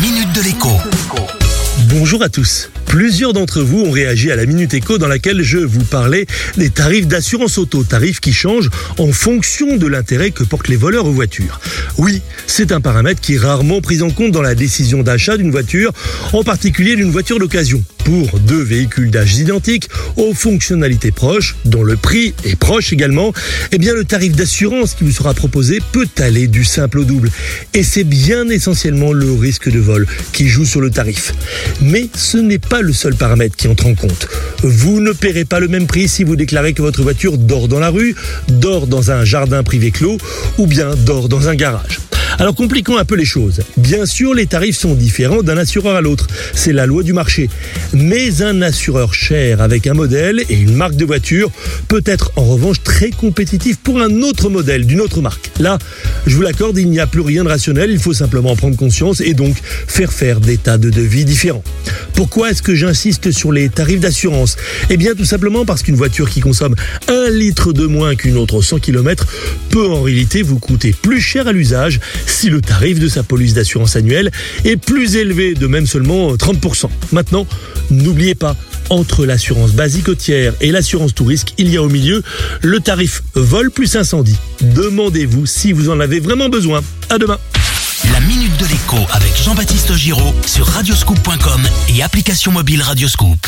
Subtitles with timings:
[0.00, 0.70] minute de l'écho.
[1.88, 2.70] Bonjour à tous.
[2.86, 6.70] Plusieurs d'entre vous ont réagi à la Minute Éco dans laquelle je vous parlais des
[6.70, 11.12] tarifs d'assurance auto, tarifs qui changent en fonction de l'intérêt que portent les voleurs aux
[11.12, 11.60] voitures.
[11.98, 15.50] Oui, c'est un paramètre qui est rarement pris en compte dans la décision d'achat d'une
[15.50, 15.92] voiture,
[16.32, 17.82] en particulier d'une voiture d'occasion.
[18.04, 23.32] Pour deux véhicules d'âge identiques, aux fonctionnalités proches, dont le prix est proche également,
[23.72, 27.32] eh bien le tarif d'assurance qui vous sera proposé peut aller du simple au double.
[27.74, 31.34] Et c'est bien essentiellement le risque de vol qui joue sur le tarif.
[31.82, 34.28] Mais ce n'est pas le seul paramètre qui entre en compte.
[34.62, 37.78] Vous ne paierez pas le même prix si vous déclarez que votre voiture dort dans
[37.78, 38.16] la rue,
[38.48, 40.18] dort dans un jardin privé clos
[40.58, 41.98] ou bien dort dans un garage.
[42.40, 43.62] Alors compliquons un peu les choses.
[43.76, 46.28] Bien sûr, les tarifs sont différents d'un assureur à l'autre.
[46.54, 47.50] C'est la loi du marché.
[47.92, 51.50] Mais un assureur cher avec un modèle et une marque de voiture
[51.88, 55.50] peut être en revanche très compétitif pour un autre modèle d'une autre marque.
[55.58, 55.78] Là,
[56.28, 58.76] je vous l'accorde, il n'y a plus rien de rationnel, il faut simplement en prendre
[58.76, 59.56] conscience et donc
[59.88, 61.64] faire faire des tas de devis différents.
[62.14, 64.56] Pourquoi est-ce que j'insiste sur les tarifs d'assurance?
[64.90, 66.74] Eh bien tout simplement parce qu'une voiture qui consomme
[67.08, 69.26] un litre de moins qu'une autre 100 km
[69.70, 72.00] peut en réalité vous coûter plus cher à l'usage
[72.30, 74.30] si le tarif de sa police d'assurance annuelle
[74.64, 76.88] est plus élevé de même seulement 30%.
[77.12, 77.46] Maintenant,
[77.90, 78.56] n'oubliez pas,
[78.90, 82.22] entre l'assurance basique tiers et l'assurance tout risque, il y a au milieu
[82.62, 84.36] le tarif vol plus incendie.
[84.60, 86.80] Demandez-vous si vous en avez vraiment besoin.
[87.10, 87.38] À demain.
[88.12, 93.38] La minute de l'écho avec Jean-Baptiste Giraud sur radioscoop.com et application mobile Radioscoop.